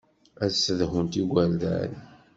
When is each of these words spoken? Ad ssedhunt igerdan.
Ad 0.43 0.51
ssedhunt 0.53 1.19
igerdan. 1.21 1.91